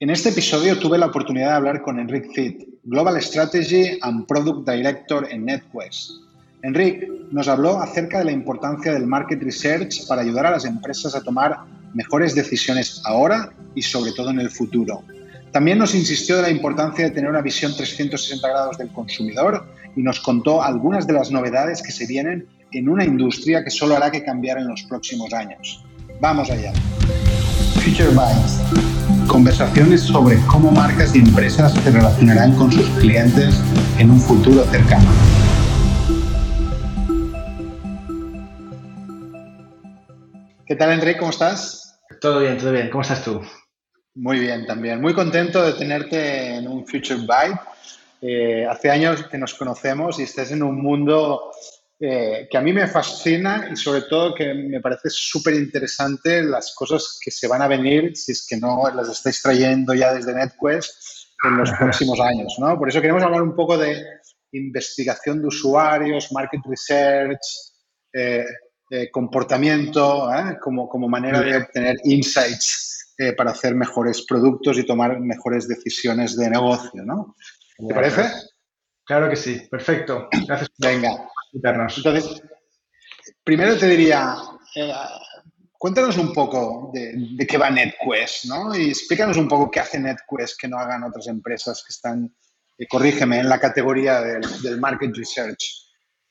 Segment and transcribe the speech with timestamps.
[0.00, 4.68] En este episodio tuve la oportunidad de hablar con Enric Fit, Global Strategy and Product
[4.68, 6.10] Director en NetQuest.
[6.62, 11.14] Enric nos habló acerca de la importancia del market research para ayudar a las empresas
[11.14, 11.58] a tomar
[11.94, 15.04] mejores decisiones ahora y sobre todo en el futuro.
[15.52, 19.64] También nos insistió de la importancia de tener una visión 360 grados del consumidor
[19.94, 23.94] y nos contó algunas de las novedades que se vienen en una industria que solo
[23.94, 25.84] hará que cambiar en los próximos años.
[26.20, 26.72] Vamos allá.
[27.76, 28.93] Future Bytes.
[29.28, 33.60] Conversaciones sobre cómo marcas y empresas se relacionarán con sus clientes
[33.98, 35.10] en un futuro cercano.
[40.66, 41.18] ¿Qué tal, Enrique?
[41.18, 42.00] ¿Cómo estás?
[42.20, 42.90] Todo bien, todo bien.
[42.90, 43.40] ¿Cómo estás tú?
[44.14, 45.00] Muy bien, también.
[45.00, 47.60] Muy contento de tenerte en un Future Byte.
[48.22, 51.50] Eh, hace años que nos conocemos y estás en un mundo
[52.00, 56.74] eh, que a mí me fascina y sobre todo que me parece súper interesante las
[56.74, 60.34] cosas que se van a venir, si es que no las estáis trayendo ya desde
[60.34, 60.90] NetQuest
[61.44, 62.56] en los próximos años.
[62.58, 62.76] ¿no?
[62.78, 64.04] Por eso queremos hablar un poco de
[64.52, 67.38] investigación de usuarios, market research,
[68.12, 68.44] eh,
[68.90, 70.28] eh, comportamiento,
[70.60, 76.50] como, como manera de obtener insights para hacer mejores productos y tomar mejores decisiones de
[76.50, 77.04] negocio.
[77.04, 77.36] ¿no?
[77.88, 78.24] ¿Te parece?
[79.04, 80.28] Claro que sí, perfecto.
[80.46, 80.70] Gracias.
[80.78, 81.28] Venga.
[81.54, 82.42] Entonces,
[83.44, 84.34] primero te diría,
[84.74, 84.92] eh,
[85.78, 88.74] cuéntanos un poco de, qué va NetQuest, ¿no?
[88.74, 92.34] Y explícanos un poco qué hace NetQuest que no hagan otras empresas que están,
[92.78, 95.84] eh, corrígeme, en la categoría del, market research.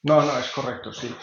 [0.04, 1.14] No, no, es correcto, sí.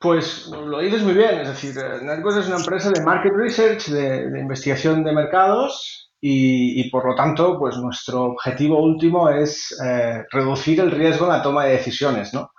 [0.00, 3.88] Pues lo dices muy bien, es decir, eh, NetQuest es una empresa de market research,
[3.88, 9.76] de, investigación de mercados y, por lo tanto, pues nuestro objetivo último es
[10.32, 12.50] reducir el riesgo en la toma de decisiones, ¿no?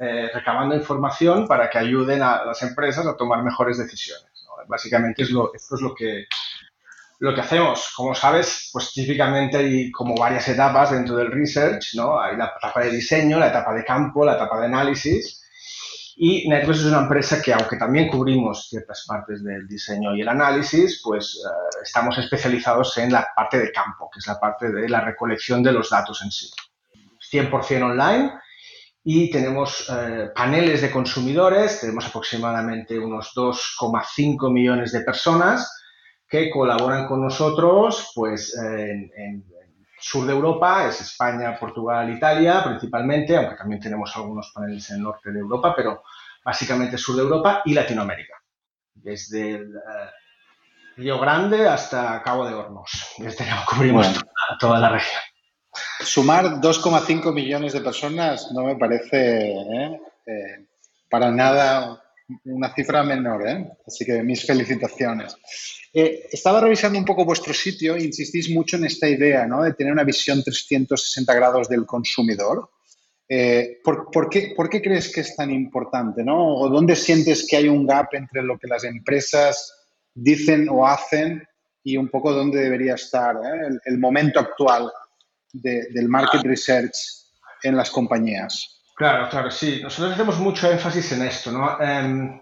[0.00, 4.30] Eh, recabando información para que ayuden a las empresas a tomar mejores decisiones.
[4.68, 6.26] Básicamente es lo, esto es lo que,
[7.18, 7.92] lo que hacemos.
[7.96, 12.20] Como sabes, pues típicamente hay como varias etapas dentro del research, ¿no?
[12.20, 15.42] Hay la etapa de diseño, la etapa de campo, la etapa de análisis.
[16.16, 20.28] Y NetQuest es una empresa que, aunque también cubrimos ciertas partes del diseño y el
[20.28, 24.88] análisis, pues eh, estamos especializados en la parte de campo, que es la parte de
[24.88, 26.48] la recolección de los datos en sí.
[27.32, 28.32] 100% online
[29.04, 35.74] y tenemos eh, paneles de consumidores, tenemos aproximadamente unos 2,5 millones de personas
[36.28, 39.44] que colaboran con nosotros pues, en, en,
[40.00, 45.02] sur de Europa, es España, Portugal, Italia principalmente, aunque también tenemos algunos paneles en el
[45.02, 46.02] norte de Europa, pero
[46.44, 48.34] básicamente sur de Europa y Latinoamérica,
[48.94, 50.10] desde el, eh,
[50.98, 53.14] Río Grande hasta Cabo de Hornos.
[53.18, 54.20] Desde cubrimos
[54.58, 55.22] toda la región.
[56.00, 60.00] Sumar 2,5 millones de personas no me parece ¿eh?
[60.26, 60.66] Eh,
[61.10, 62.02] para nada
[62.44, 63.68] una cifra menor, ¿eh?
[63.86, 65.34] así que mis felicitaciones.
[65.92, 69.62] estaba revisando un poco vuestro sitio e insistís mucho en esta idea ¿no?
[69.62, 72.70] de tener una visión 360 grados del consumidor.
[73.82, 76.22] ¿por, qué, ¿por, qué, crees que es tan importante?
[76.22, 76.54] ¿no?
[76.54, 81.42] ¿O dónde sientes que hay un gap entre lo que las empresas dicen o hacen
[81.82, 83.36] y un poco dónde debería estar
[83.84, 84.92] el momento actual
[85.52, 86.94] del market research
[87.62, 88.78] en las compañías.
[88.96, 89.80] Claro, claro, sí.
[89.82, 91.80] Nosotros hacemos mucho énfasis en esto, ¿no?
[91.80, 92.40] Em,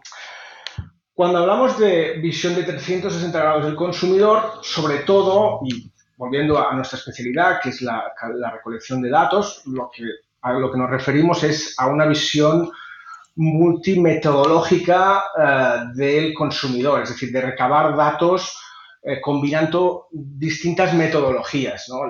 [1.13, 6.99] cuando hablamos de visión de 360 grados del consumidor, sobre todo, y volviendo a nuestra
[6.99, 8.13] especialidad, que es la,
[8.53, 10.05] recolección de datos, lo que,
[10.43, 12.71] a lo que nos referimos es a una visión
[13.37, 18.59] multimetodológica eh, del consumidor, es decir, de recabar datos
[19.09, 21.89] eh, combinando distintas metodologías.
[21.89, 22.01] ¿no?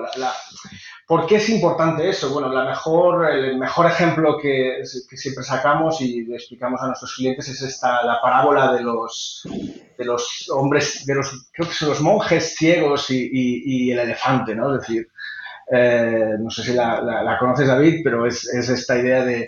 [1.05, 2.33] ¿Por qué es importante eso?
[2.33, 7.49] Bueno, la mejor, el mejor ejemplo que, siempre sacamos y le explicamos a nuestros clientes
[7.49, 9.47] es esta, la parábola de los,
[9.95, 14.73] de los hombres, de los, creo que son los monjes ciegos y, el elefante, ¿no?
[14.73, 15.07] Es decir,
[15.71, 19.45] eh, no sé si la, conoces, David, pero es, esta idea de,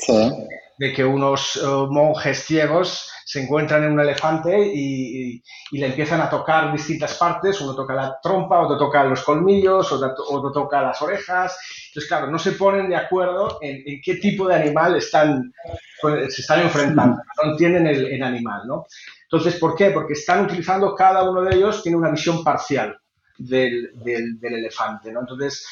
[0.77, 5.39] de que unos eh, monjes ciegos se encuentran en un elefante y,
[5.73, 10.51] le empiezan a tocar distintas partes, uno toca la trompa, otro toca los colmillos, otro,
[10.51, 11.55] toca las orejas.
[11.89, 15.53] Entonces, claro, no se ponen de acuerdo en, qué tipo de animal están,
[16.01, 18.87] se están enfrentando, no entienden el, animal, ¿no?
[19.25, 19.91] Entonces, ¿por qué?
[19.91, 22.97] Porque están utilizando, cada uno de ellos tiene una visión parcial
[23.37, 25.19] del, del elefante, ¿no?
[25.19, 25.67] Entonces,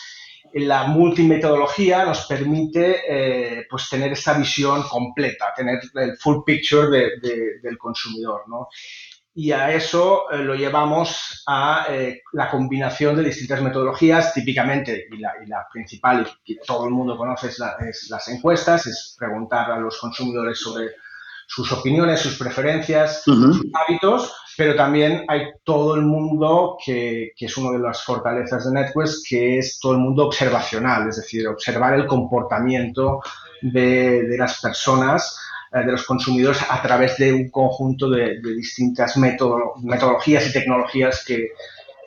[0.54, 6.88] la multimetodología nos permite eh, pues tener esta visión completa, tener el full picture
[7.62, 8.44] del consumidor.
[8.48, 8.70] ¿no?
[9.40, 15.18] Y a eso eh, lo llevamos a eh, la combinación de distintas metodologías, típicamente, y
[15.18, 20.00] la, principal, y que todo el mundo conoce, es, las encuestas, es preguntar a los
[20.00, 20.88] consumidores sobre
[21.46, 27.58] sus opiniones, sus preferencias, sus hábitos, pero también hay todo el mundo que, que, es
[27.58, 31.94] una de las fortalezas de NetQuest, que es todo el mundo observacional, es decir, observar
[31.94, 33.22] el comportamiento
[33.62, 35.40] de, de las personas,
[35.72, 41.24] eh, de los consumidores a través de un conjunto de, de distintas metodologías y tecnologías
[41.24, 41.50] que,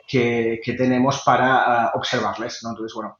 [0.05, 2.59] que, que tenemos para uh, observarles.
[2.63, 2.71] ¿no?
[2.71, 3.17] Entonces, bueno,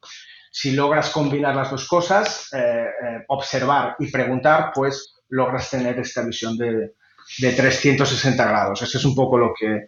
[0.52, 6.22] si logras combinar las dos cosas, eh, eh, observar y preguntar, pues logras tener esta
[6.24, 6.96] visión de,
[7.40, 8.82] de 360 grados.
[8.82, 9.88] Eso es un poco lo que,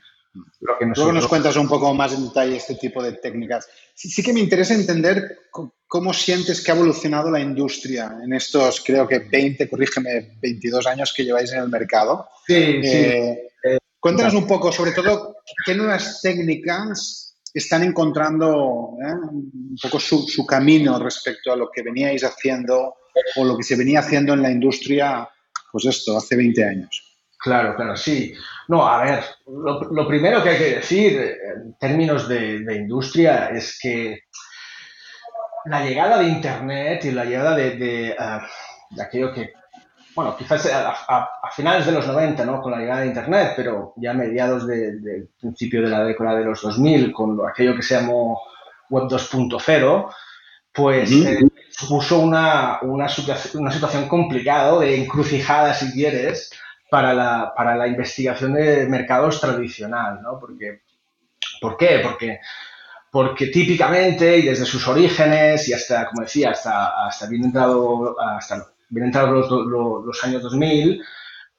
[0.61, 0.97] lo que nosotros...
[0.97, 3.67] Luego nos cuentas un poco más en detalle este tipo de técnicas.
[3.93, 5.39] Sí, sí, que me interesa entender
[5.87, 11.13] cómo sientes que ha evolucionado la industria en estos, creo que 20, corrígeme, 22 años
[11.15, 12.27] que lleváis en el mercado.
[12.47, 13.77] Sí, eh, sí.
[13.99, 19.13] Cuéntanos un poco, sobre todo, qué nuevas técnicas están encontrando ¿eh?
[19.31, 22.95] un poco su, su, camino respecto a lo que veníais haciendo
[23.35, 25.29] o lo que se venía haciendo en la industria,
[25.71, 27.12] pues esto, hace 20 años.
[27.43, 28.33] Claro, claro, sí.
[28.69, 31.19] No, a ver, lo, lo primero que hay que decir
[31.57, 34.21] en términos de, de, industria es que
[35.65, 39.51] la llegada de Internet y la llegada de, de, uh, de aquello que
[40.15, 42.61] bueno, quizás a, a, a, finales de los 90, ¿no?
[42.61, 46.35] Con la llegada de Internet, pero ya a mediados del de, principio de la década
[46.35, 48.39] de los 2000, con lo, aquello que se llamó
[48.89, 50.13] Web 2.0,
[50.71, 51.27] pues uh -huh.
[51.27, 56.51] eh, supuso una, una, situación, una situación complicada de encrucijada, si quieres,
[56.93, 60.39] para la, para la investigación de mercados tradicional, ¿no?
[60.39, 60.83] Porque,
[61.59, 62.01] ¿Por qué?
[62.03, 62.39] Porque
[63.09, 68.67] porque típicamente y desde sus orígenes y hasta, como decía, hasta, hasta bien entrado, hasta
[68.89, 71.01] bien entrados los, los, los, años 2000,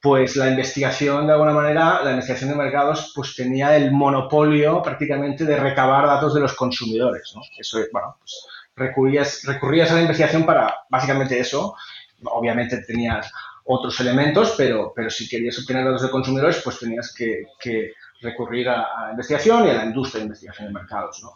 [0.01, 5.43] pues la investigación, de alguna manera, la investigación de mercados, pues tenía el monopolio prácticamente
[5.43, 7.41] de recabar datos de los consumidores, ¿no?
[7.57, 11.75] Eso, bueno, pues recurrías, recurrías a la investigación para básicamente eso.
[12.23, 13.29] Obviamente tenías
[13.65, 18.69] otros elementos, pero, pero si querías obtener datos de consumidores, pues tenías que, que recurrir
[18.69, 21.33] a, a, la investigación y a la industria de investigación de mercados, ¿no?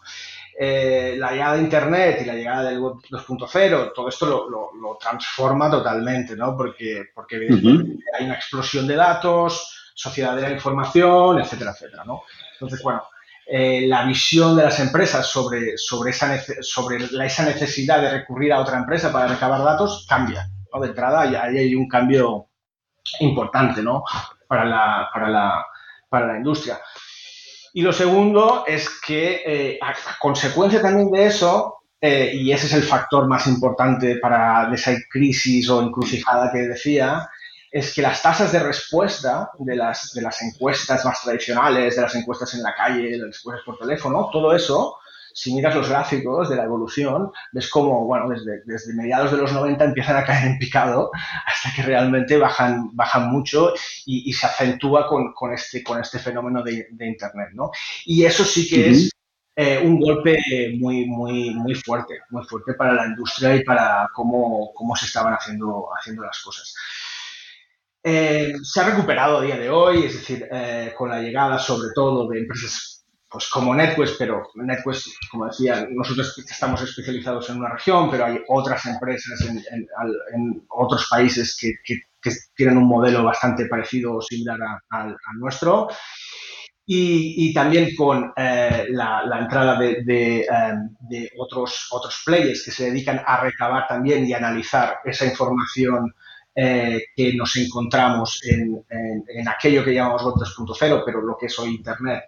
[0.62, 4.70] eh, la llegada de Internet y la llegada del Web 2.0, todo esto lo, lo,
[4.78, 6.54] lo, transforma totalmente, ¿no?
[6.54, 8.02] Porque, porque uh -huh.
[8.18, 12.24] hay una explosión de datos, sociedad de la información, etcétera, etcétera, ¿no?
[12.52, 13.02] Entonces, bueno,
[13.46, 18.52] eh, la visión de las empresas sobre, sobre, esa, sobre la, esa necesidad de recurrir
[18.52, 22.48] a otra empresa para recabar datos cambia, De entrada, ahí hay un cambio
[23.20, 24.04] importante, ¿no?
[24.46, 25.66] Para la, para la,
[26.08, 26.80] para la industria.
[27.72, 32.66] Y lo segundo es que, eh, a, a, consecuencia también de eso, eh, y ese
[32.66, 37.28] es el factor más importante para esa crisis o encrucijada que decía,
[37.70, 42.14] es que las tasas de respuesta de las, de las encuestas más tradicionales, de las
[42.16, 44.96] encuestas en la calle, de las encuestas por teléfono, todo eso
[45.34, 49.52] si miras los gráficos de la evolución, ves como, bueno, desde, desde mediados de los
[49.52, 51.10] 90 empiezan a caer en picado
[51.46, 53.72] hasta que realmente bajan, bajan mucho
[54.06, 57.70] y, y se acentúa con, con, este, con este fenómeno de, de, Internet, ¿no?
[58.04, 58.90] Y eso sí que uh -huh.
[58.90, 59.10] es
[59.56, 60.38] eh, un golpe
[60.78, 65.34] muy, muy, muy fuerte, muy fuerte para la industria y para cómo, cómo se estaban
[65.34, 66.74] haciendo, haciendo las cosas.
[68.02, 71.88] Eh, se ha recuperado a día de hoy, es decir, eh, con la llegada sobre
[71.94, 72.89] todo de empresas
[73.30, 78.40] pues como NetQuest, pero NetQuest, como decía, nosotros estamos especializados en una región, pero hay
[78.48, 79.86] otras empresas en, en,
[80.34, 84.58] en otros países que, que, que, tienen un modelo bastante parecido o similar
[84.90, 85.88] al nuestro.
[86.92, 92.64] Y, y, también con eh, la, la, entrada de, de, um, de, otros, otros players
[92.64, 96.12] que se dedican a recabar también y analizar esa información
[96.52, 101.56] eh, que nos encontramos en, en, aquello que llamamos Web 2.0, pero lo que es
[101.60, 102.24] hoy Internet,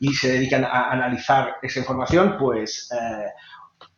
[0.00, 3.26] y se dedican a analizar esa información, pues eh,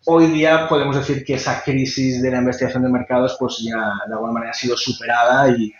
[0.07, 4.15] hoy día podemos decir que esa crisis de la investigación de mercados pues ya de
[4.15, 5.73] alguna manera ha sido superada y,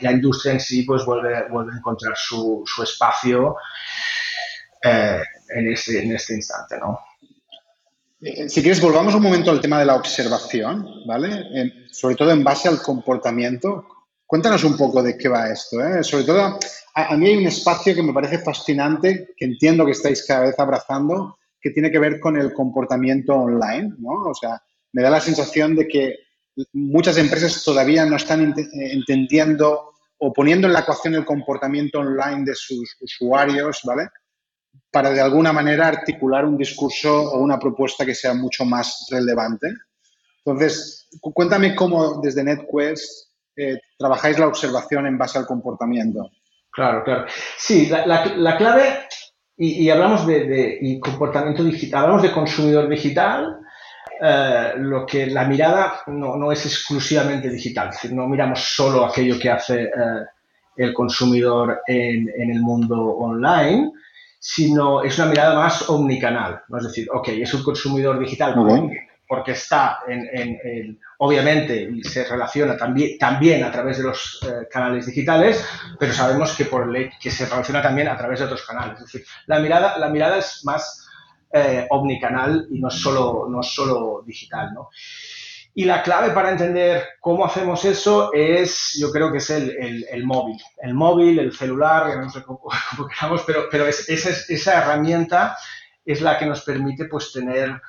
[0.00, 3.56] la industria en sí pues vuelve, vuelve a encontrar su, espacio
[4.82, 6.98] eh, en, este, en este instante, ¿no?
[8.22, 11.88] Eh, si quieres, volvamos un momento al tema de la observación, ¿vale?
[11.90, 13.86] Sobre todo en base al comportamiento.
[14.30, 16.04] Cuéntanos un poco de qué va esto, ¿eh?
[16.04, 16.56] Sobre todo,
[16.94, 20.56] a, mí hay un espacio que me parece fascinante, que entiendo que estáis cada vez
[20.56, 24.30] abrazando, que tiene que ver con el comportamiento online, ¿no?
[24.30, 26.14] O sea, me da la sensación de que
[26.74, 32.44] muchas empresas todavía no están ent entendiendo o poniendo en la ecuación el comportamiento online
[32.44, 34.10] de sus usuarios, ¿vale?
[34.92, 39.74] Para de alguna manera articular un discurso o una propuesta que sea mucho más relevante.
[40.44, 43.29] Entonces, cuéntame cómo desde NetQuest
[43.60, 46.30] eh, trabajáis la observación en base al comportamiento.
[46.70, 47.26] Claro, claro.
[47.56, 49.06] Sí, la, la, la clave,
[49.56, 53.60] y, y, hablamos de, de y comportamiento digital, hablamos de consumidor digital,
[54.22, 59.06] eh, lo que la mirada no, no, es exclusivamente digital, es decir, no miramos solo
[59.06, 60.24] aquello que hace eh,
[60.76, 63.92] el consumidor en, el mundo online,
[64.38, 66.60] sino es una mirada más omnicanal.
[66.68, 66.76] ¿no?
[66.76, 68.54] Es decir, ok, es un consumidor digital
[69.30, 75.64] porque, está en, obviamente, y se relaciona también, a través de los eh, canales digitales,
[76.00, 78.98] pero sabemos que, se relaciona también a través de otros canales.
[78.98, 81.06] Es decir, la mirada, es más
[81.52, 84.74] eh, omnicanal y no solo, no solo digital.
[84.74, 84.88] ¿no?
[85.74, 90.60] Y la clave para entender cómo hacemos eso es, yo creo que es el, móvil.
[90.82, 92.62] El móvil, el celular, no sé cómo,
[93.08, 95.56] queramos, pero, pero es, esa, esa, herramienta
[96.04, 97.80] es la que nos permite pues tener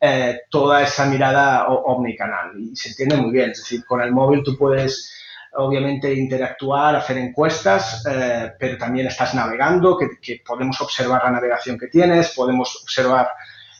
[0.00, 2.52] eh, toda esa mirada omnicanal.
[2.58, 5.12] Y se entiende muy bien, es decir, con el móvil tú puedes
[5.58, 11.78] obviamente interactuar, hacer encuestas, eh, pero también estás navegando, que, que podemos observar la navegación
[11.78, 13.28] que tienes, podemos observar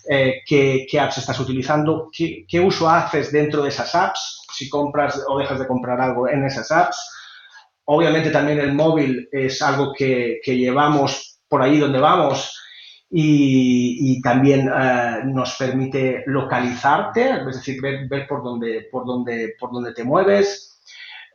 [0.09, 5.39] eh, qué, apps estás utilizando, qué, uso haces dentro de esas apps, si compras o
[5.39, 6.97] dejas de comprar algo en esas apps.
[7.87, 12.57] Obviamente también el móvil es algo que, llevamos por ahí donde vamos
[13.11, 19.93] y, también eh, nos permite localizarte, es decir, ver, por, dónde, por, dónde, por dónde
[19.93, 20.81] te mueves.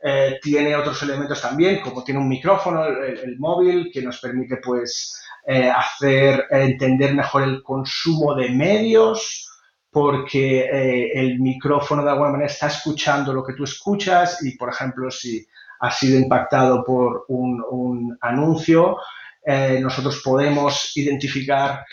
[0.04, 5.22] Eh, tiene otros elementos también, como tiene un micrófono, el móvil, que nos permite pues
[5.46, 9.48] eh, hacer entender mejor el consumo de medios,
[9.90, 15.10] porque el micrófono de alguna manera está escuchando lo que tú escuchas y, por ejemplo,
[15.10, 15.46] si
[15.82, 18.96] ha sido impactado por un, anuncio,
[19.44, 21.84] eh, nosotros podemos identificar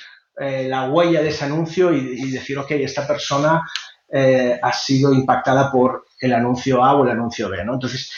[0.42, 3.62] la huella de ese anuncio y, decir, ok, esta persona
[4.10, 7.74] ha sido impactada por el anuncio A o el anuncio B, ¿no?
[7.74, 8.10] Entonces,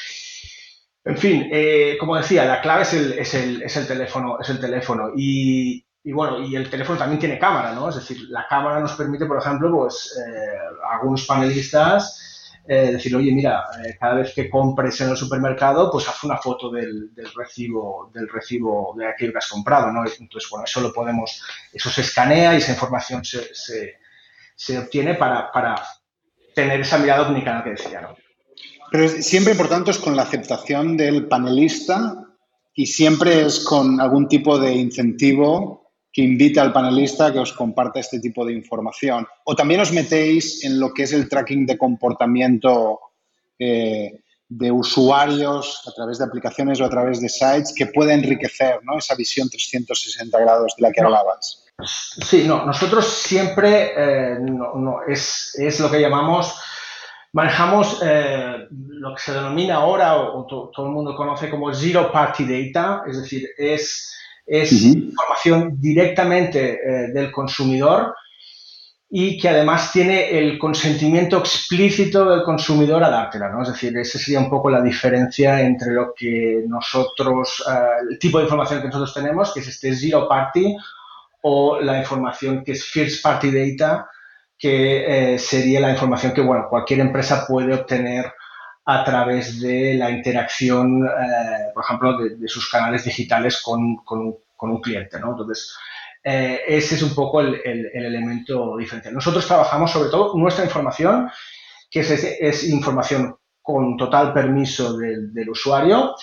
[1.03, 4.49] en fin, eh, como decía, la clave es el, es el, es el teléfono, es
[4.49, 5.11] el teléfono.
[5.15, 7.89] Y, y, bueno, y el teléfono también tiene cámara, ¿no?
[7.89, 10.57] Es decir, la cámara nos permite, por ejemplo, pues eh,
[10.91, 12.30] algunos panelistas
[12.67, 13.65] eh, decir, oye, mira,
[13.99, 18.29] cada vez que compres en el supermercado, pues haz una foto del, del, recibo, del
[18.29, 20.03] recibo de aquello que has comprado, ¿no?
[20.05, 23.95] Entonces, bueno, eso lo podemos, eso se escanea y esa información se, se,
[24.55, 25.81] se obtiene para, para
[26.53, 28.15] tener esa mirada omnicanal que decía, ¿no?
[28.91, 32.27] Pero siempre, por tanto, es con la aceptación del panelista
[32.73, 35.80] y siempre es con algún tipo de incentivo
[36.11, 39.25] que invita al panelista que os comparta este tipo de información.
[39.45, 42.99] O también os metéis en lo que es el tracking de comportamiento
[43.57, 48.79] eh, de usuarios a través de aplicaciones o a través de sites que puede enriquecer
[48.83, 48.97] ¿no?
[48.97, 51.65] esa visión 360 grados de la que hablabas.
[52.27, 56.53] Sí, no, nosotros siempre eh, no, es, es lo que llamamos
[57.33, 62.43] Manejamos eh, lo que se denomina ahora, o, todo el mundo conoce como Zero Party
[62.43, 64.13] Data, es decir, es,
[64.51, 68.13] es información directamente eh, del consumidor
[69.09, 73.63] y que además tiene el consentimiento explícito del consumidor a dártela, ¿no?
[73.63, 78.39] Es decir, esa sería un poco la diferencia entre lo que nosotros, eh, el tipo
[78.39, 80.75] de información que nosotros tenemos, que es este Zero Party,
[81.43, 84.09] o la información que es First Party Data,
[84.57, 88.33] que eh, sería la información que bueno, cualquier empresa puede obtener
[88.93, 94.81] a través de la interacción, eh, por ejemplo, de, sus canales digitales con, con, un
[94.81, 95.19] cliente.
[95.19, 95.31] ¿no?
[95.31, 95.75] Entonces,
[96.23, 99.11] eh, ese es un poco el, el, elemento diferente.
[99.11, 101.29] Nosotros trabajamos sobre todo nuestra información,
[101.89, 106.15] que es, es información con total permiso del, del usuario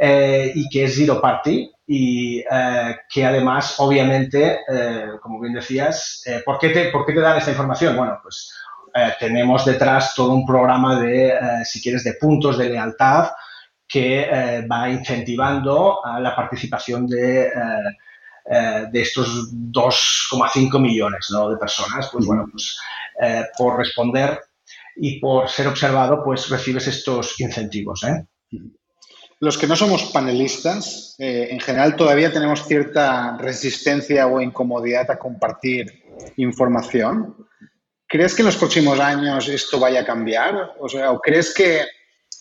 [0.00, 6.42] y que es zero party, y eh, que además, obviamente, eh, como bien decías, eh,
[6.44, 7.96] ¿por, qué te, ¿por qué te dan esta información?
[7.96, 8.50] Bueno, pues
[9.18, 11.34] tenemos detrás todo un programa de,
[11.64, 13.30] si quieres, de puntos de lealtad
[13.88, 17.50] que va incentivando a la participación de,
[18.90, 21.50] de estos 2,5 millones ¿no?
[21.50, 22.08] de personas.
[22.12, 22.78] Pues bueno, pues
[23.56, 24.38] por responder
[24.96, 28.04] y por ser observado, pues recibes estos incentivos.
[28.04, 28.26] ¿eh?
[29.40, 35.18] Los que no somos panelistas, eh, en general todavía tenemos cierta resistencia o incomodidad a
[35.18, 36.04] compartir
[36.36, 37.34] información.
[38.12, 40.74] ¿Crees que en los próximos años esto vaya a cambiar?
[40.80, 41.80] O, sea, ¿o crees que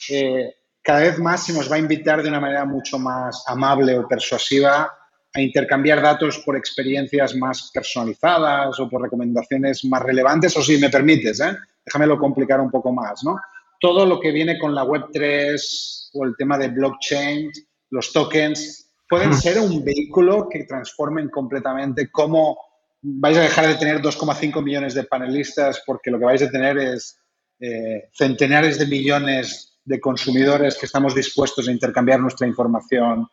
[0.10, 3.98] eh, cada vez más se nos va a invitar de una manera mucho más amable
[3.98, 4.92] o persuasiva
[5.34, 10.58] a intercambiar datos por experiencias más personalizadas o por recomendaciones más relevantes?
[10.58, 11.56] O si me permites, ¿eh?
[11.86, 13.40] déjamelo complicar un poco más, ¿no?
[13.80, 17.50] Todo lo que viene con la Web3, o el tema de blockchain,
[17.92, 22.58] los tokens, pueden ser un vehículo que transformen completamente cómo
[23.02, 26.78] vais a dejar de tener 2,5 millones de panelistas porque lo que vais a tener
[26.78, 27.20] es
[27.60, 33.28] eh, centenares de millones de consumidores que estamos dispuestos a intercambiar nuestra información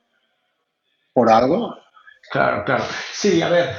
[1.12, 1.76] por algo.
[2.30, 2.84] Claro, claro.
[3.12, 3.76] Sí, a ver,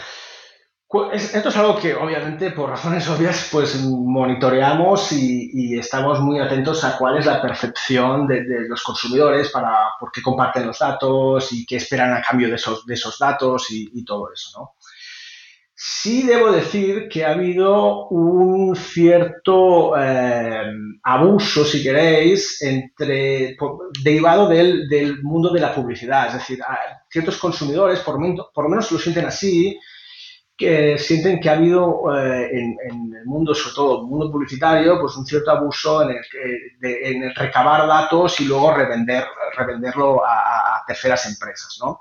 [1.13, 6.97] Esto es algo que obviamente por razones obvias pues monitoreamos y, estamos muy atentos a
[6.97, 11.77] cuál es la percepción de, los consumidores para por qué comparten los datos y qué
[11.77, 14.75] esperan a cambio de esos, datos y todo eso, ¿no?
[15.81, 23.55] Sí debo decir que ha habido un cierto eh, abuso, si queréis, entre,
[24.03, 26.27] derivado del, del, mundo de la publicidad.
[26.27, 26.59] Es decir,
[27.09, 28.17] ciertos consumidores, por,
[28.53, 29.79] por lo menos lo sienten así,
[30.57, 32.77] que sienten que ha habido eh, en,
[33.15, 36.17] el mundo, sobre todo el mundo publicitario, pues un cierto abuso en
[36.81, 39.23] el, recabar datos y luego revender,
[39.55, 41.77] revenderlo a, terceras empresas.
[41.79, 41.99] ¿no?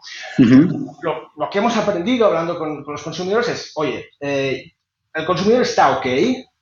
[1.02, 4.72] lo, que hemos aprendido hablando con, los consumidores es, oye, eh,
[5.12, 6.06] el consumidor está ok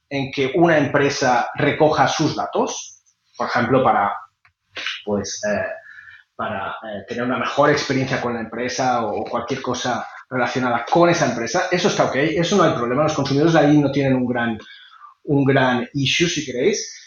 [0.08, 3.02] en que una empresa recoja sus datos,
[3.36, 4.12] por ejemplo, para,
[5.04, 5.66] pues, eh,
[6.34, 6.76] para
[7.08, 11.88] tener una mejor experiencia con la empresa o cualquier cosa relacionada con esa empresa, eso
[11.88, 14.58] está ok, eso no hay problema, los consumidores de ahí no tienen un gran,
[15.24, 17.05] un gran issue, si queréis.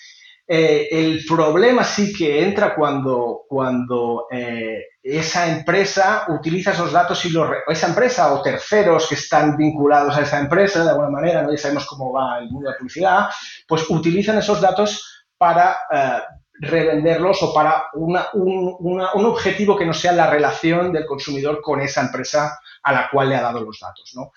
[0.51, 7.29] Eh, el problema sí que entra cuando, cuando eh, esa empresa utiliza esos datos y
[7.29, 11.51] los, esa empresa o terceros que están vinculados a esa empresa, de alguna manera, ¿no?
[11.51, 13.29] ya sabemos cómo va el mundo de la publicidad,
[13.67, 16.19] pues utilizan esos datos para eh,
[16.59, 22.01] revenderlos o para un, un, objetivo que no sea la relación del consumidor con esa
[22.01, 24.11] empresa a la cual le ha dado los datos.
[24.15, 24.31] ¿no?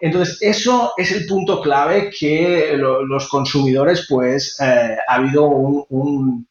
[0.00, 6.48] Entonces, eso es el punto clave que los consumidores, pues, eh, ha habido un, un,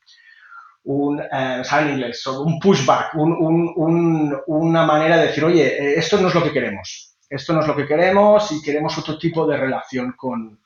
[0.84, 2.25] un eh, inglés?
[2.27, 7.51] un pushback, una manera de decir, oye, eh, esto no es lo que queremos, esto
[7.53, 10.62] no es lo que queremos y queremos otro tipo de relación con,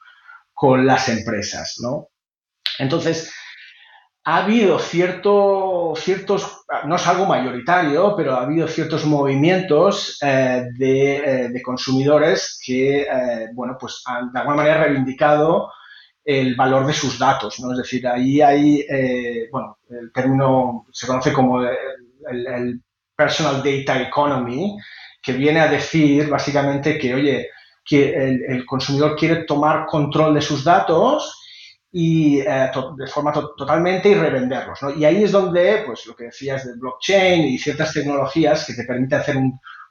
[0.53, 2.09] con las empresas, ¿no?
[2.77, 3.33] Entonces,
[4.27, 11.49] ha habido cierto, ciertos, no es algo mayoritario, pero ha habido ciertos movimientos eh, eh,
[11.51, 15.71] de, consumidores que, eh, bueno, pues han de alguna manera reivindicado
[16.23, 17.71] el valor de sus datos, ¿no?
[17.71, 18.83] Es decir, ahí hay,
[19.51, 22.81] bueno, el término se conoce como el,
[23.15, 24.75] Personal Data Economy,
[25.21, 27.49] que viene a decir básicamente que, oye,
[27.85, 31.44] que el consumidor quiere tomar control de sus datos
[31.97, 34.81] y eh, de forma totalmente y revenderlos.
[34.81, 34.93] ¿no?
[34.93, 38.83] Y ahí es donde, pues lo que decías del blockchain y ciertas tecnologías que te
[38.83, 39.37] permiten hacer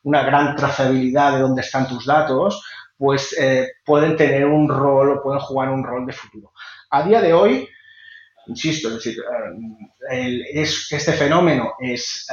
[0.02, 2.62] una gran trazabilidad de dónde están tus datos,
[2.98, 6.52] pues eh, pueden tener un rol o pueden jugar un rol de futuro.
[6.90, 7.66] A día de hoy,
[8.48, 9.16] insisto, es decir,
[10.10, 12.26] eh, es, este fenómeno es,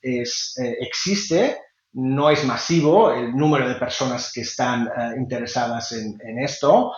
[0.00, 1.58] es existe,
[1.94, 6.92] no es masivo el número de personas que están interesadas en, en esto,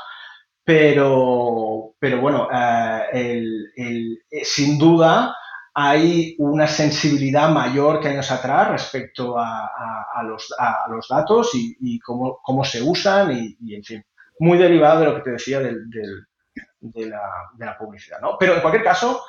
[0.66, 3.38] pero, pero bueno, eh,
[3.76, 5.32] eh, sin duda
[5.72, 13.30] hay una sensibilidad mayor que años atrás respecto a, los, datos y, cómo, se usan
[13.60, 14.04] y, en fin,
[14.40, 15.72] muy derivado de lo que te decía de,
[16.80, 18.18] la, publicidad.
[18.20, 18.36] ¿no?
[18.36, 19.24] Pero en cualquier caso,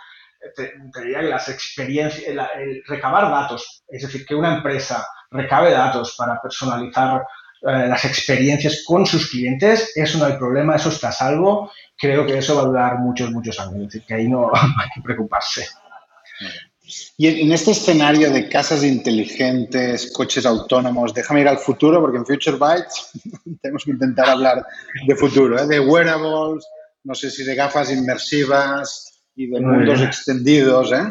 [0.56, 0.74] te,
[1.04, 6.42] diría que las experiencias, el recabar datos, es decir, que una empresa recabe datos para
[6.42, 7.24] personalizar
[7.62, 11.72] eh, las experiencias con sus clientes, eso no hay problema, eso está a salvo.
[11.98, 14.90] Creo que eso va a durar muchos, muchos años, es decir, que ahí no, hay
[14.94, 15.66] que preocuparse.
[17.18, 22.26] Y en este escenario de casas inteligentes, coches autónomos, déjame ir al futuro, porque en
[22.26, 23.12] Future Bytes
[23.62, 24.66] tenemos que intentar hablar
[25.06, 25.68] de futuro, ¿eh?
[25.68, 26.66] de wearables,
[27.04, 30.92] no sé si de gafas inmersivas y de mundos extendidos.
[30.92, 31.04] ¿eh?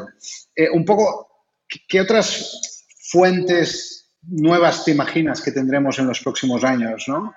[0.57, 0.69] ¿eh?
[0.73, 1.45] un poco,
[1.89, 3.96] ¿qué otras fuentes
[4.29, 7.35] nuevas te imaginas que tendremos en los próximos años, ¿no?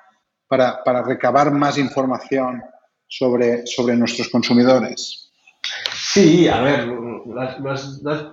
[0.48, 2.62] Para, recabar más información
[3.08, 5.32] sobre, sobre nuestros consumidores.
[5.94, 6.90] Sí, a ver,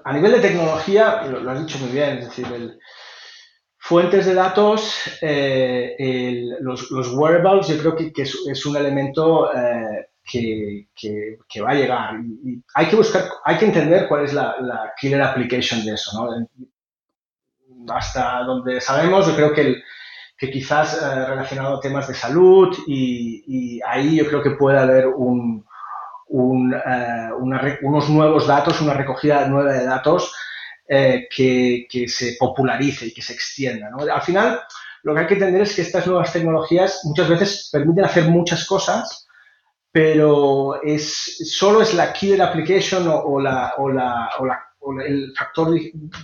[0.04, 2.78] a nivel de tecnología, lo, has dicho muy bien, es decir,
[3.76, 11.70] fuentes de datos, eh, los, wearables, yo creo que, es, un elemento eh, que, va
[11.70, 12.14] a llegar.
[12.74, 16.48] Hay que buscar, hay que entender cuál es la, la killer application de eso, ¿no?
[17.92, 19.82] Hasta donde sabemos, yo creo que,
[20.36, 25.06] que quizás eh, relacionado a temas de salud y, ahí yo creo que puede haber
[25.06, 25.64] un,
[26.28, 27.28] eh,
[27.82, 30.34] unos nuevos datos, una recogida nueva de datos
[30.88, 33.90] eh, que, que, se popularice y que se extienda.
[34.12, 34.60] Al final,
[35.02, 38.66] lo que hay que entender es que estas nuevas tecnologías muchas veces permiten hacer muchas
[38.66, 39.26] cosas,
[39.92, 43.90] pero es, solo es la killer application o, la, o, o
[44.46, 44.65] la
[45.04, 45.68] el factor,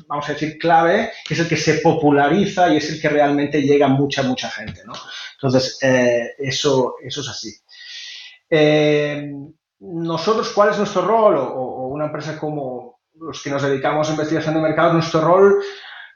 [0.07, 3.63] vamos a decir, clave, que es el que se populariza y es el que realmente
[3.63, 4.83] llega a mucha, mucha gente.
[4.87, 4.93] ¿no?
[5.35, 7.53] Entonces, eh, eso, eso es así.
[8.49, 9.33] Eh,
[9.81, 11.37] nosotros, ¿cuál es nuestro rol?
[11.37, 15.63] O, una empresa como los que nos dedicamos a investigación de mercado, nuestro rol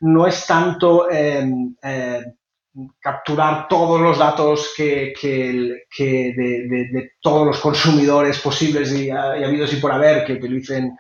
[0.01, 1.45] no es tanto eh,
[3.01, 5.13] capturar todos los datos que,
[5.99, 10.97] de, todos los consumidores posibles y, y habidos y por haber que utilicen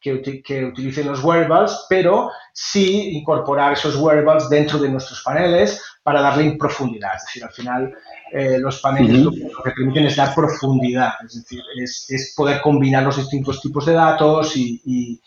[0.00, 6.20] que, que, utilicen los wearables, pero sí incorporar esos wearables dentro de nuestros paneles para
[6.20, 7.16] darle profundidad.
[7.16, 7.94] Es decir, al final
[8.32, 13.16] eh, los paneles lo, que permiten es dar profundidad, es decir, es, poder combinar los
[13.16, 15.20] distintos tipos de datos y,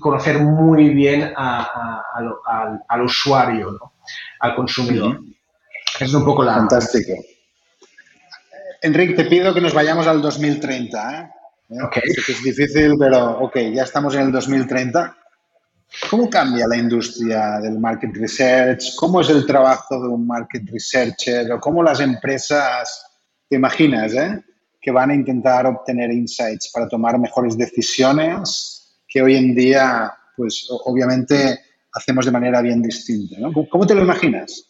[0.00, 3.92] conocer muy bien al, usuario,
[4.40, 5.20] al consumidor.
[5.98, 6.54] Es un poco la...
[6.54, 7.12] Fantástico.
[8.80, 11.20] Enrique, te pido que nos vayamos al 2030.
[11.20, 11.30] ¿eh?
[11.80, 12.02] Okay.
[12.02, 15.16] que es difícil, pero ok, ya estamos en el 2030.
[16.10, 18.94] ¿Cómo cambia la industria del market research?
[18.96, 21.50] ¿Cómo es el trabajo de un market researcher?
[21.52, 23.06] ¿O cómo las empresas,
[23.48, 24.42] te imaginas, eh,
[24.80, 30.66] que van a intentar obtener insights para tomar mejores decisiones que hoy en día, pues
[30.84, 31.60] obviamente
[31.92, 33.36] hacemos de manera bien distinta?
[33.38, 33.52] ¿no?
[33.70, 34.64] ¿Cómo te lo imaginas?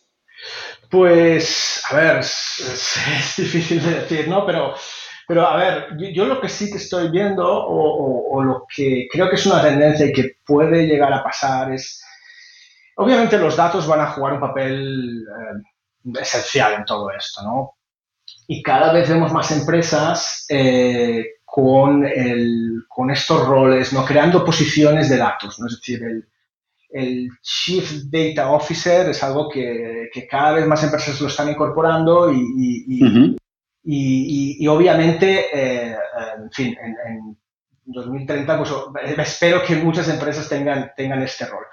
[0.90, 4.44] Pues, a ver, es difícil de decir, ¿no?
[4.44, 4.74] Pero
[5.26, 9.36] pero a ver, yo, lo que sí que estoy viendo o, lo que creo que
[9.36, 12.02] es una tendencia y que puede llegar a pasar es,
[12.96, 17.74] obviamente los datos van a jugar un papel eh, esencial en todo esto, ¿no?
[18.48, 24.04] Y cada vez vemos más empresas eh, con, el, con estos roles, ¿no?
[24.04, 25.66] Creando posiciones de datos, ¿no?
[25.66, 26.26] Es decir, el,
[26.90, 32.32] el Chief Data Officer es algo que, que, cada vez más empresas lo están incorporando
[32.32, 33.36] y, y,
[34.68, 35.96] obviamente, eh,
[36.38, 37.36] en fin, en,
[37.84, 41.64] 2030, pues eh, espero que muchas empresas tengan, tengan este rol.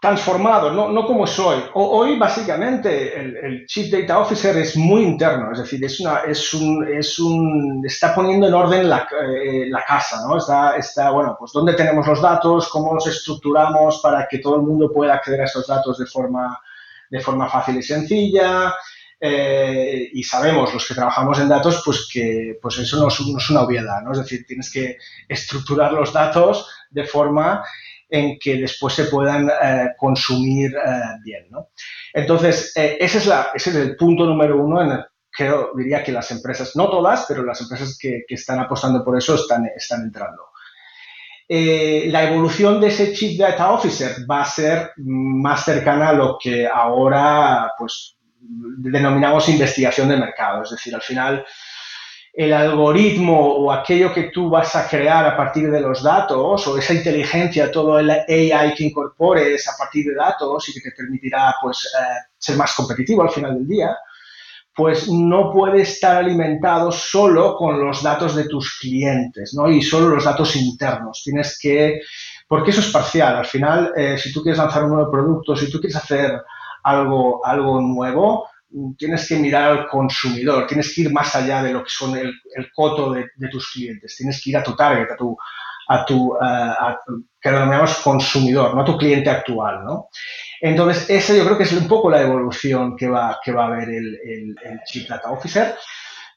[0.00, 1.62] Transformado, no, no como soy.
[1.74, 6.86] hoy, básicamente, el, Chief Data Officer es muy interno, es decir, es una, es un,
[6.88, 10.38] es un, está poniendo en orden la, eh, la casa, ¿no?
[10.38, 14.62] Está, está, bueno, pues dónde tenemos los datos, cómo los estructuramos para que todo el
[14.62, 16.58] mundo pueda acceder a estos datos de forma,
[17.08, 18.74] de forma fácil y sencilla,
[19.24, 23.62] eh, y sabemos los que trabajamos en datos, pues que pues eso no es, una
[23.62, 24.10] obviedad, ¿no?
[24.10, 24.96] Es decir, tienes que
[25.28, 27.62] estructurar los datos de forma
[28.08, 31.68] en que después se puedan eh, consumir eh, bien, ¿no?
[32.12, 36.10] Entonces, ese, es la, ese es el punto número uno en el que diría que
[36.10, 40.02] las empresas, no todas, pero las empresas que, que están apostando por eso están, están
[40.02, 40.46] entrando.
[41.48, 46.66] la evolución de ese Chief Data Officer va a ser más cercana a lo que
[46.66, 50.62] ahora pues, denominamos investigación de mercado.
[50.62, 51.44] Es decir, al final
[52.32, 56.78] el algoritmo o aquello que tú vas a crear a partir de los datos o
[56.78, 61.54] esa inteligencia, todo el AI que incorpores a partir de datos y que te permitirá
[61.60, 63.96] pues, eh, ser más competitivo al final del día,
[64.74, 69.70] pues no puede estar alimentado solo con los datos de tus clientes ¿no?
[69.70, 71.20] y solo los datos internos.
[71.22, 72.00] Tienes que,
[72.48, 73.36] porque eso es parcial.
[73.36, 76.40] Al final, eh, si tú quieres lanzar un nuevo producto, si tú quieres hacer
[76.82, 78.48] algo, algo nuevo,
[78.96, 82.32] tienes que mirar al consumidor, tienes que ir más allá de lo que son el,
[82.74, 85.36] coto de, tus clientes, tienes que ir a tu target, a tu,
[85.88, 86.98] a tu, a,
[87.40, 90.08] que lo denominamos consumidor, no a tu cliente actual, ¿no?
[90.60, 93.66] Entonces, esa yo creo que es un poco la evolución que va, que va a
[93.66, 95.74] haber el, el, Chief Data Officer.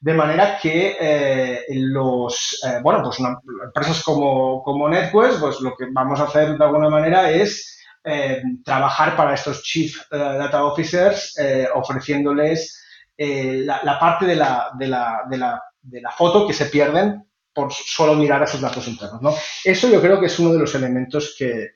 [0.00, 5.86] De manera que eh, los, eh, bueno, pues empresas como, como NetQuest, pues lo que
[5.90, 7.75] vamos a hacer de alguna manera es
[8.08, 12.80] eh, trabajar para estos Chief eh, Data Officers eh, ofreciéndoles
[13.16, 15.36] la, parte de la, de, la, de,
[15.82, 19.20] de la, foto que se pierden por solo mirar a esos datos internos.
[19.20, 19.34] ¿no?
[19.64, 21.70] Eso yo creo que es uno de los elementos que,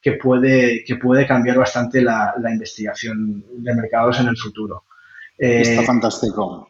[0.00, 4.86] que puede, que puede cambiar bastante la, investigación de mercados en el futuro.
[5.38, 6.68] Está fantástico.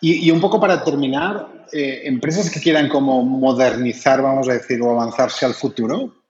[0.00, 4.90] Y, y, un poco para terminar, empresas que quieran como modernizar, vamos a decir, o
[4.90, 6.23] avanzarse al futuro,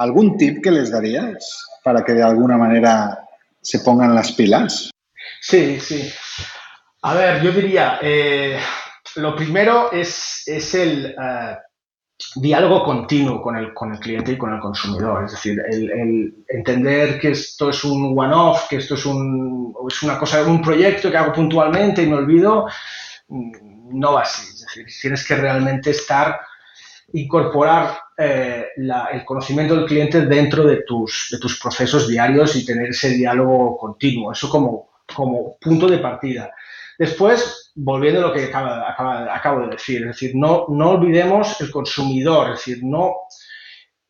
[0.00, 1.66] ¿algún tip que les darías?
[1.82, 3.18] para que de alguna manera
[3.60, 4.90] se pongan las pilas?
[5.40, 6.12] Sí, sí.
[7.02, 8.58] A ver, yo diría, eh,
[9.16, 11.56] lo primero es, es el eh,
[12.36, 15.24] diálogo continuo con el, con el cliente y con el consumidor.
[15.24, 15.62] Es decir,
[16.48, 21.10] entender que esto es un one-off, que esto es, un, es una cosa, un proyecto
[21.10, 22.66] que hago puntualmente y me olvido,
[23.28, 24.42] mm, no va así.
[24.42, 26.40] Es decir, tienes que realmente estar
[27.12, 32.90] incorporar eh, el conocimiento del cliente dentro de tus, de tus procesos diarios y tener
[32.90, 34.32] ese diálogo continuo.
[34.32, 36.52] Eso como, como punto de partida.
[36.98, 42.50] Después, volviendo a lo que acabo de decir, es decir, no, no olvidemos el consumidor,
[42.50, 43.14] es decir, no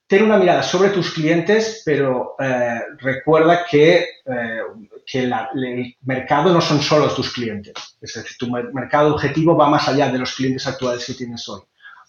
[0.09, 4.61] tener una mirada sobre tus clientes, pero eh, recuerda que, eh,
[5.07, 7.75] que el mercado no son solo tus clientes.
[8.01, 11.61] Es decir, tu mercado objetivo va más allá de los clientes actuales que tienes hoy.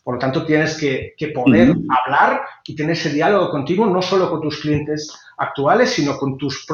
[0.04, 4.42] Por lo tanto, tienes que, poder hablar y tener ese diálogo continuo no solo con
[4.42, 6.66] tus clientes actuales, sino con tus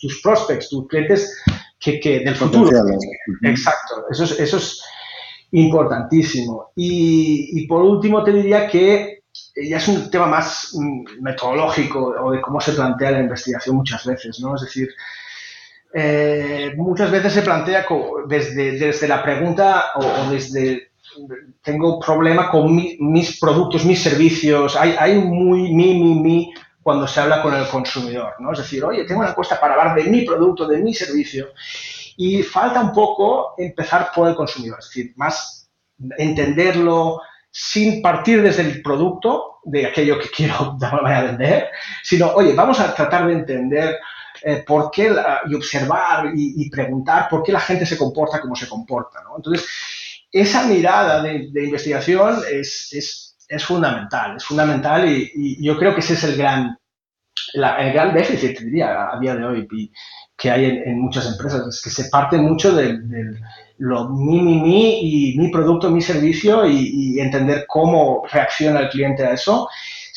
[0.00, 1.42] tus prospects, tus clientes
[1.78, 2.70] que, que del futuro.
[3.42, 4.82] Exacto, eso es, eso es
[5.52, 6.72] importantísimo.
[6.74, 9.22] Y, y, por último te diría que
[9.54, 14.04] ya es un tema más mm, metodológico o de cómo se plantea la investigación muchas
[14.04, 14.56] veces, ¿no?
[14.56, 14.88] Es decir,
[15.94, 17.86] eh, muchas veces se plantea
[18.28, 20.90] desde, desde la pregunta o, desde
[21.62, 27.20] tengo problema con mis productos, mis servicios, hay, hay muy mi, mi, mi cuando se
[27.20, 28.52] habla con el consumidor, ¿no?
[28.52, 31.48] Es decir, oye, tengo una encuesta para hablar de mi producto, de mi servicio,
[32.16, 35.68] y falta un poco empezar por el consumidor, es decir, más
[36.16, 41.70] entenderlo sin partir desde el producto, de aquello que quiero manera vender,
[42.02, 43.98] sino, oye, vamos a tratar de entender
[44.42, 45.12] eh, por qué
[45.48, 49.22] y observar y, preguntar por qué la gente se comporta como se comporta.
[49.24, 49.36] ¿no?
[49.36, 49.66] Entonces,
[50.40, 56.14] esa mirada de, investigación es, es, es, fundamental, es fundamental y, yo creo que ese
[56.14, 56.76] es el gran,
[57.54, 59.68] el gran déficit, diría, a día de hoy
[60.36, 62.98] que hay en, muchas empresas, es que se parte mucho de
[63.78, 69.24] lo mi, mi, mi y mi producto, mi servicio y entender cómo reacciona el cliente
[69.24, 69.68] a eso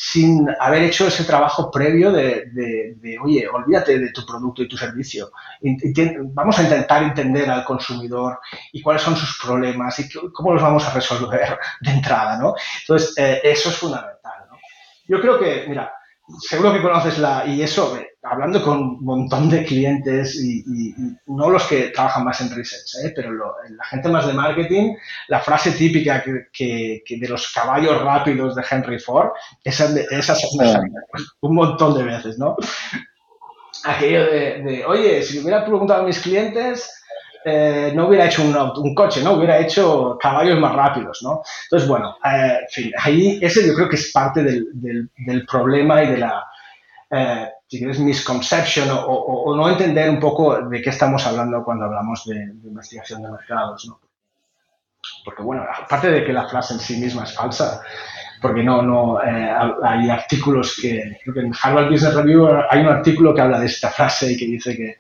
[0.01, 4.77] sin haber hecho ese trabajo previo de, de, oye, olvídate de tu producto y tu
[4.77, 5.29] servicio.
[6.33, 8.39] Vamos a intentar entender al consumidor
[8.71, 12.55] y cuáles son sus problemas y cómo los vamos a resolver de entrada, ¿no?
[12.79, 14.57] Entonces, eh, eso es fundamental, ¿no?
[15.05, 15.91] Yo creo que, mira,
[16.39, 20.93] seguro que conoces la, y eso, hablando con un montón de clientes y,
[21.27, 23.13] no los que trabajan más en research, ¿eh?
[23.15, 24.95] pero la gente más de marketing,
[25.27, 29.29] la frase típica que, de los caballos rápidos de Henry Ford,
[29.63, 30.35] esa, esa,
[31.41, 32.57] un montón de veces, ¿no?
[33.85, 36.91] Aquello de, oye, si hubiera preguntado a mis clientes,
[37.45, 39.33] eh, no hubiera hecho un, un, coche, ¿no?
[39.33, 41.41] Hubiera hecho caballos más rápidos, ¿no?
[41.63, 46.03] Entonces, bueno, eh, en fin, ahí ese yo creo que es parte del, del, problema
[46.03, 46.43] y de la,
[47.11, 51.85] eh, si quieres, misconception o, o, no entender un poco de qué estamos hablando cuando
[51.85, 53.99] hablamos de, investigación de mercados, ¿no?
[55.23, 57.81] Porque, bueno, aparte de que la frase en sí misma es falsa,
[58.41, 63.35] porque no, no, hay artículos que, creo que en Harvard Business Review hay un artículo
[63.35, 64.97] que habla de esta frase y que dice que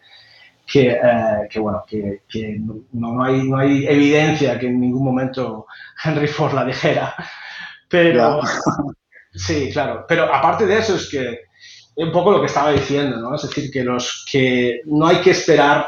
[0.71, 5.03] que, eh, que bueno, que, que no, no, hay, no hay evidencia que en ningún
[5.03, 5.65] momento
[6.03, 7.15] Henry Ford la dijera.
[7.89, 8.41] Pero,
[9.33, 10.05] sí, claro.
[10.07, 11.48] Pero aparte de eso es que
[12.03, 13.35] un poco lo que estaba diciendo, ¿no?
[13.35, 15.87] Es decir, que, los, que no hay que esperar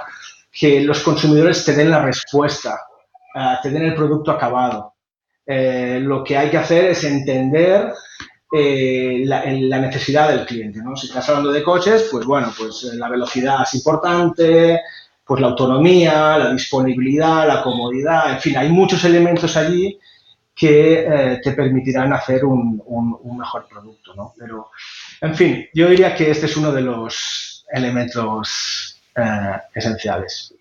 [0.52, 2.80] que los consumidores te den la respuesta,
[3.36, 4.93] uh, te den el producto acabado.
[5.45, 7.93] Eh, lo que hay que hacer es entender
[8.54, 10.80] eh, la, necesidad del cliente.
[10.84, 10.95] ¿no?
[10.97, 14.82] Si estás hablando de coches, pues bueno, pues eh, la velocidad es importante,
[15.26, 19.97] pues la autonomía, la disponibilidad, la comodidad, en fin, hay muchos elementos allí
[20.54, 22.82] que eh, te permitirán hacer un,
[23.38, 24.13] mejor producto.
[24.15, 24.34] ¿no?
[24.38, 24.71] Pero,
[25.21, 28.99] en fin, yo diría que este es uno de los elementos
[29.73, 30.53] esenciales.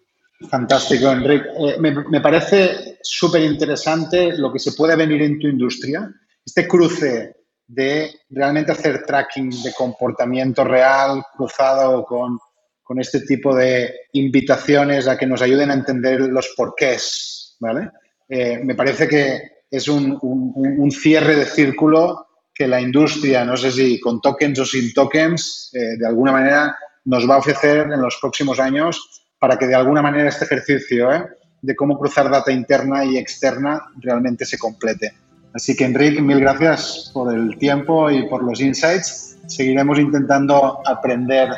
[0.48, 1.46] Fantástico, Enrique.
[1.78, 6.10] me, me parece súper interesante lo que se puede venir en tu industria.
[6.44, 7.34] Este cruce
[7.70, 12.38] de realmente hacer tracking de comportamiento real cruzado con,
[12.82, 17.90] con este tipo de invitaciones a que nos ayuden a entender los porqués, ¿vale?
[18.28, 22.26] Eh, me parece que es un, un, cierre de círculo
[22.60, 26.76] que la industria, no sé si con tokens o sin tokens, eh, de alguna manera
[27.06, 31.10] nos va a ofrecer en los próximos años para que de alguna manera este ejercicio
[31.10, 31.24] ¿eh?
[31.62, 35.14] de cómo cruzar data interna y externa realmente se complete.
[35.54, 39.38] Así que, Enrique, mil gracias por el tiempo y por los insights.
[39.46, 41.48] Seguiremos intentando aprender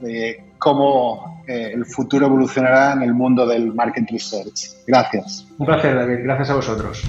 [0.00, 4.84] de cómo eh, el futuro evolucionará en el mundo del market research.
[4.88, 5.46] Gracias.
[5.56, 6.24] Un placer, David.
[6.24, 7.00] Gracias a vosotros.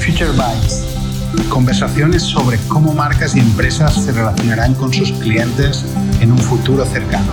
[0.00, 0.99] Future Bytes.
[1.48, 5.84] Conversaciones sobre cómo marcas y empresas se relacionarán con sus clientes
[6.20, 7.32] en un futuro cercano.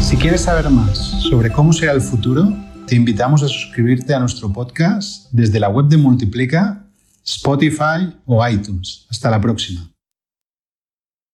[0.00, 2.52] Si quieres saber más sobre cómo será el futuro,
[2.86, 6.84] te invitamos a suscribirte a nuestro podcast desde la web de Multiplica
[7.24, 9.06] Spotify o iTunes.
[9.08, 9.93] Hasta la próxima.